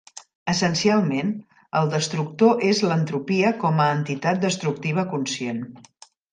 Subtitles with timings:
[0.51, 1.29] Essencialment,
[1.81, 5.65] el "Destructor" és l'entropia com a entitat destructiva conscient.